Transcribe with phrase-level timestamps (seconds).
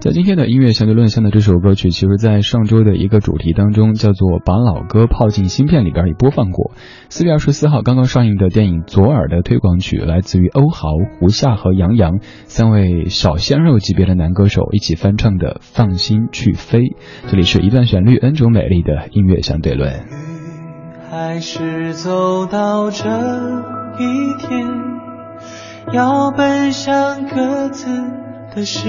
[0.00, 6.72] 在今天的音乐相对论下的这首歌曲，其实在上周的一个主题当中，叫做“把老歌泡进芯片”里边也播放过。
[7.08, 10.88] 四月二十四号刚刚上映的电影《左耳》的推广曲，来自于欧豪、
[11.20, 16.80] 胡夏和杨洋三位小鲜肉级别的男歌手一起翻唱的《放心去飞》。
[17.28, 19.92] 这里是一段旋律 N 种美丽的音乐相对论。
[21.12, 23.08] 还是走到这
[24.00, 24.66] 一天，
[25.92, 27.86] 要奔向各自
[28.54, 28.80] 的世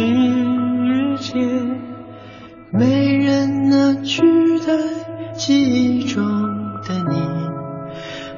[1.19, 1.33] 界，
[2.71, 4.21] 没人能取
[4.59, 4.73] 代
[5.35, 6.21] 记忆中
[6.85, 7.21] 的你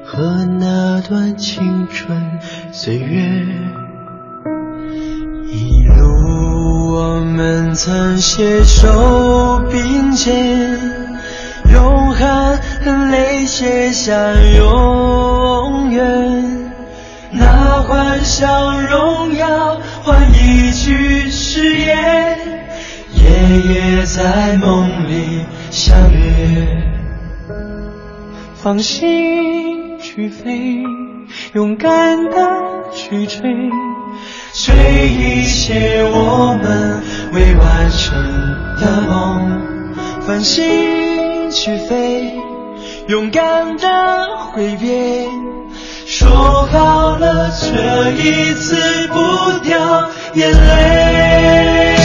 [0.04, 2.38] 和那段青春
[2.70, 3.44] 岁月。
[5.48, 10.78] 一路我们曾携手并肩，
[11.72, 16.72] 用汗和泪写下永远。
[17.32, 22.38] 那欢笑荣耀换一句誓言，
[23.12, 23.24] 夜
[23.74, 26.20] 夜在梦里相约。
[28.54, 30.80] 放心去飞，
[31.54, 32.38] 勇敢的
[32.94, 33.40] 去追，
[34.52, 38.16] 追一切我们未完成
[38.80, 39.60] 的梦。
[40.20, 42.32] 放心去飞，
[43.08, 43.88] 勇敢的
[44.52, 45.26] 挥别，
[46.06, 48.76] 说好了这一次
[49.08, 51.95] 不掉眼泪。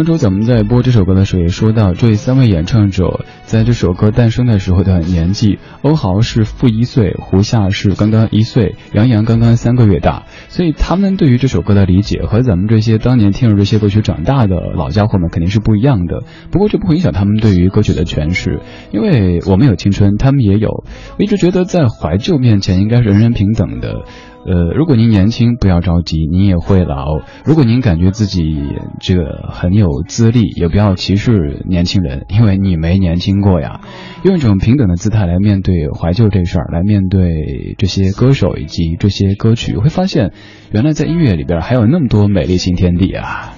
[0.00, 16.22] 上周咱们在播这首歌的时候也说到，这三位演唱者在这首歌诞生的时候的年纪，欧豪是负一岁，胡夏是刚刚一岁，杨洋刚刚三个月大，所以他们对于这首歌的理解和咱们这些当年听着这些歌曲长大的老家伙们肯定是不一样的。
[16.50, 18.60] 不过这不会影响他们对于歌曲的诠释，
[18.94, 20.82] 因为我们有青春，他们也有。
[21.18, 24.06] 我一直觉得在怀旧面前应该是人人平等的。
[24.46, 27.20] 呃，如果您年轻，不要着急，您也会老。
[27.44, 28.56] 如果您感觉自己
[28.98, 33.82] 这个很有资历，也不要歧视年轻人，因为你没年轻过呀。
[34.24, 40.32] 用一种平等的姿态来面对怀旧这事儿，来面对这些歌手以及这些歌曲，会发现，
[40.72, 43.52] 原来在音乐里边还有那么多美丽新天地啊！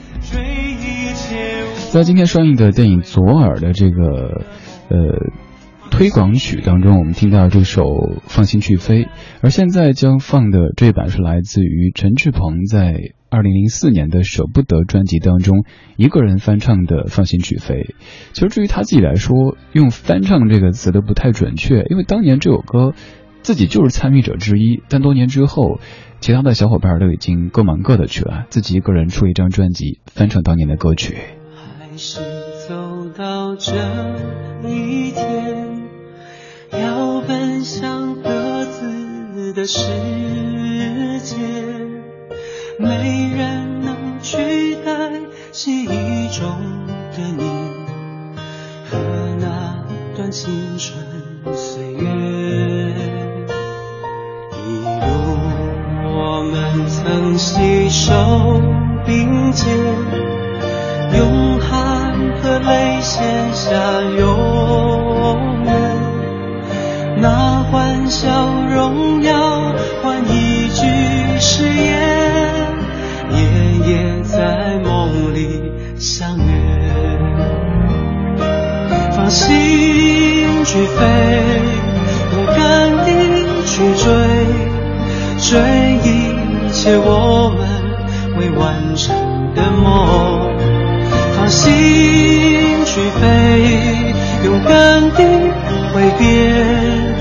[1.92, 4.42] 在今天上映的电影《左耳》的这个，
[4.88, 5.30] 呃。
[6.02, 7.82] 推广曲当中，我们听到这首
[8.26, 9.04] 《放心去飞》，
[9.40, 15.64] 而现在将放的这一版是来自于陈志朋在二零零四年的《舍不得》专辑当中
[15.96, 17.74] 一个人翻唱的《放心去飞》。
[18.32, 22.94] 其实，至于他自己来说，用“翻唱”这个词都不太准确，因为当年这首歌
[23.42, 25.78] 自己就是参与者之一，但多年之后，
[26.18, 31.14] 其他的小伙伴都已经各忙各的去了，自己一个人出一张专辑翻唱当年的歌曲。
[31.54, 32.18] 还是
[32.66, 33.76] 走到这
[34.68, 35.71] 一天。
[37.62, 39.86] 要奔向各自的世
[41.20, 41.36] 界，
[42.76, 45.20] 没人能取代
[45.52, 46.58] 记忆中
[47.12, 47.44] 的你
[48.90, 48.98] 和
[49.38, 49.84] 那
[50.16, 50.98] 段青春
[51.54, 52.08] 岁月。
[54.66, 55.38] 一路
[56.04, 58.60] 我们曾携手
[59.06, 59.68] 并肩，
[61.16, 62.12] 用汗
[62.42, 63.22] 和泪写
[63.52, 65.01] 下永。
[67.22, 69.32] 那欢笑荣耀
[70.02, 70.82] 换一句
[71.38, 71.86] 誓言，
[73.30, 73.38] 夜
[73.86, 76.42] 夜在梦里相约。
[79.12, 79.48] 放心
[80.64, 81.06] 去飞，
[82.32, 83.10] 勇敢地
[83.66, 84.10] 去追，
[85.38, 85.60] 追
[86.02, 86.08] 一
[86.72, 87.60] 切我们
[88.36, 89.14] 未完成
[89.54, 90.50] 的梦。
[91.36, 91.70] 放心
[92.84, 93.22] 去飞，
[94.44, 95.22] 勇敢地
[95.94, 97.11] 挥别。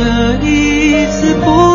[0.00, 0.06] 这
[0.46, 1.69] 一次不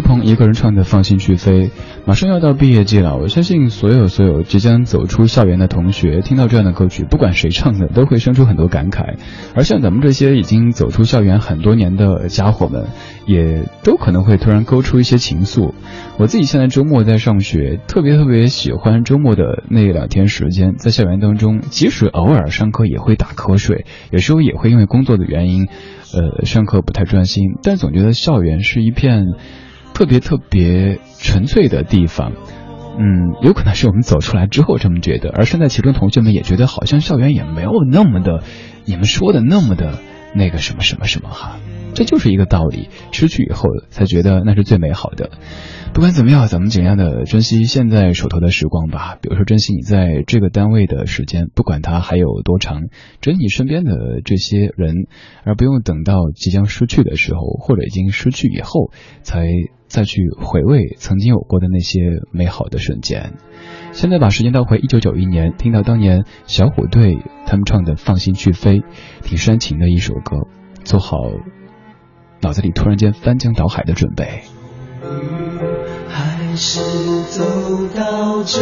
[0.00, 1.68] 鹏一个人唱的《放心去飞》，
[2.04, 9.16] 马上要到毕业季了，我相信所有所有即将走出校园的同学，听到这样的歌曲，不管谁唱的，都会生出很多感慨。
[9.54, 12.86] 而像咱们这些已经走出校园很多年的家伙们，
[13.26, 15.72] 也都可能会突然勾出一些情愫。
[16.18, 25.68] 我自己现在周末在上学，特别特别喜欢周末的那两天时间，在校园当中，即使偶尔上课也会打瞌睡，有时候也会因为工作的原因。
[26.12, 29.26] 呃，上课不太专心，但总觉得校园是一片
[29.94, 32.32] 特别特别纯粹的地方。
[32.98, 38.42] 嗯，有可能是我们走出来之后这么觉得，而身在其中同学们也觉得好像校园也没有那么的，
[38.84, 39.98] 你们说的那么的
[40.34, 41.58] 那个什么什么什么哈。
[41.94, 45.30] 这就是一个道理，失去以后才觉得那是最美好的。
[45.92, 49.16] 不管怎么样，咱们尽量的珍惜现在手头的时光吧。
[49.20, 52.82] 比如说，珍惜你在这个单位的时间，不管它还有多长；
[53.20, 55.06] 珍惜身边的这些人，
[55.44, 59.48] 而不用等到即将失去的时候，或者已经失去以后，才
[59.90, 61.98] 再去回味曾经有过的那些
[62.30, 63.34] 美好的瞬间。
[63.92, 68.78] 现在把时间倒回一九九一年，听到当年小虎队他们唱的《放心去飞》，
[69.22, 70.46] 挺煽情的一首歌，
[70.84, 71.18] 做好
[72.40, 74.42] 脑子里突然间翻江倒海的准备。
[76.08, 76.80] 还是
[77.24, 77.42] 走
[77.94, 78.60] 到这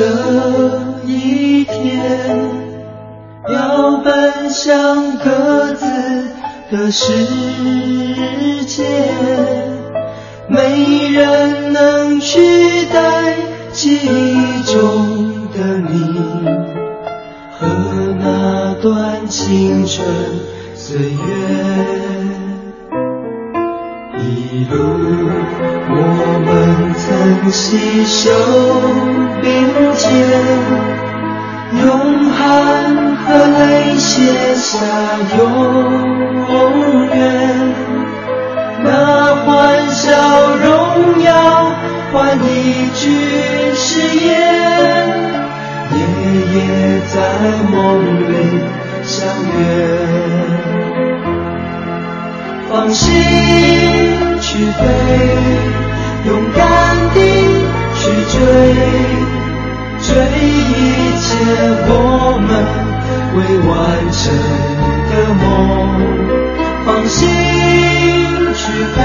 [1.06, 2.48] 一天，
[3.52, 5.86] 要奔向各自
[6.70, 8.84] 的世界，
[10.50, 12.40] 没人能取
[12.92, 13.34] 代
[13.72, 16.14] 记忆中的你
[17.52, 17.66] 和
[18.18, 20.06] 那段青春
[20.74, 21.16] 岁月。
[24.20, 24.74] 一路，
[25.90, 25.94] 我
[26.46, 26.48] 们
[26.94, 27.06] 曾
[27.52, 28.30] 携手
[29.42, 29.46] 并
[29.94, 30.08] 肩，
[31.82, 31.86] 用
[32.30, 32.38] 汗
[33.16, 33.26] 和
[33.58, 33.60] 泪
[33.98, 34.08] 写
[34.54, 34.78] 下
[35.38, 35.42] 永
[42.10, 43.00] 换一句
[43.74, 44.28] 誓言，
[45.92, 45.96] 夜
[46.54, 46.56] 夜
[47.06, 47.14] 在
[47.70, 47.74] 梦
[48.28, 48.30] 里
[49.04, 49.12] 相
[49.44, 49.56] 约。
[52.70, 53.06] 放心
[54.40, 54.80] 去飞，
[56.26, 56.62] 勇敢
[57.14, 57.16] 地
[57.94, 58.00] 去
[58.32, 58.36] 追，
[60.00, 60.72] 追一
[61.20, 61.26] 切
[61.88, 61.92] 我
[62.40, 62.50] 们
[63.36, 63.38] 未
[63.68, 63.70] 完
[64.12, 64.18] 成
[65.10, 65.44] 的梦。
[66.86, 67.16] 放心
[68.54, 68.60] 去
[68.94, 68.98] 飞，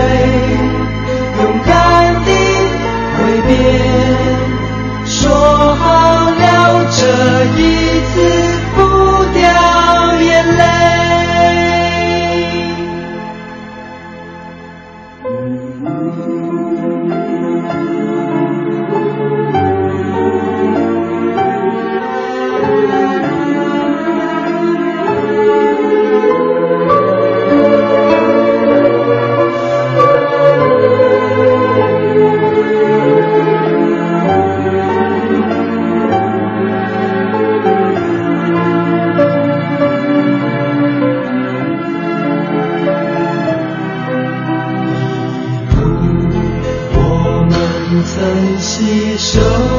[48.73, 49.72] 携手